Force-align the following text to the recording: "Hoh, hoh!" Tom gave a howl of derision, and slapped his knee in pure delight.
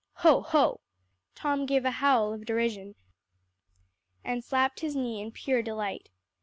"Hoh, 0.25 0.41
hoh!" 0.41 0.81
Tom 1.35 1.67
gave 1.67 1.85
a 1.85 1.91
howl 1.91 2.33
of 2.33 2.43
derision, 2.47 2.95
and 4.23 4.43
slapped 4.43 4.79
his 4.79 4.95
knee 4.95 5.21
in 5.21 5.31
pure 5.31 5.61
delight. 5.61 6.09